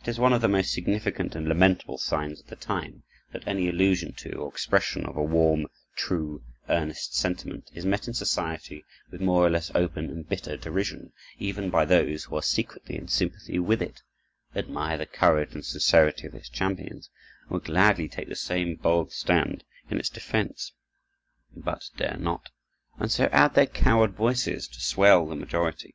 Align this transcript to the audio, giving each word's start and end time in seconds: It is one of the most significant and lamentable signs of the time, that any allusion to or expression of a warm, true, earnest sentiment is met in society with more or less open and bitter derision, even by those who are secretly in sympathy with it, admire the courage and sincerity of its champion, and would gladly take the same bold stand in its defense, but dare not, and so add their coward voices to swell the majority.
It 0.00 0.08
is 0.08 0.18
one 0.18 0.32
of 0.32 0.40
the 0.40 0.48
most 0.48 0.72
significant 0.72 1.36
and 1.36 1.46
lamentable 1.46 1.96
signs 1.98 2.40
of 2.40 2.48
the 2.48 2.56
time, 2.56 3.04
that 3.32 3.46
any 3.46 3.68
allusion 3.68 4.12
to 4.14 4.32
or 4.32 4.48
expression 4.48 5.06
of 5.06 5.16
a 5.16 5.22
warm, 5.22 5.68
true, 5.94 6.42
earnest 6.68 7.14
sentiment 7.14 7.70
is 7.72 7.86
met 7.86 8.08
in 8.08 8.14
society 8.14 8.84
with 9.12 9.20
more 9.20 9.46
or 9.46 9.50
less 9.50 9.70
open 9.72 10.10
and 10.10 10.28
bitter 10.28 10.56
derision, 10.56 11.12
even 11.38 11.70
by 11.70 11.84
those 11.84 12.24
who 12.24 12.36
are 12.36 12.42
secretly 12.42 12.96
in 12.98 13.06
sympathy 13.06 13.60
with 13.60 13.80
it, 13.80 14.02
admire 14.56 14.98
the 14.98 15.06
courage 15.06 15.54
and 15.54 15.64
sincerity 15.64 16.26
of 16.26 16.34
its 16.34 16.48
champion, 16.48 16.94
and 16.96 17.08
would 17.50 17.62
gladly 17.62 18.08
take 18.08 18.28
the 18.28 18.34
same 18.34 18.74
bold 18.74 19.12
stand 19.12 19.62
in 19.88 20.00
its 20.00 20.08
defense, 20.10 20.72
but 21.54 21.90
dare 21.96 22.16
not, 22.18 22.50
and 22.98 23.12
so 23.12 23.26
add 23.26 23.54
their 23.54 23.66
coward 23.66 24.14
voices 24.14 24.66
to 24.66 24.80
swell 24.80 25.28
the 25.28 25.36
majority. 25.36 25.94